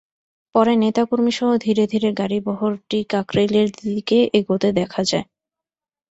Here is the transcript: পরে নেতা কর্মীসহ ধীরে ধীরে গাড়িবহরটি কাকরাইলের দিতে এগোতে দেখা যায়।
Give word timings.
পরে 0.55 0.73
নেতা 0.83 1.03
কর্মীসহ 1.05 1.49
ধীরে 1.57 1.83
ধীরে 1.87 2.09
গাড়িবহরটি 2.19 2.99
কাকরাইলের 3.09 3.67
দিতে 3.79 4.17
এগোতে 4.39 4.69
দেখা 4.79 5.01
যায়। 5.03 5.25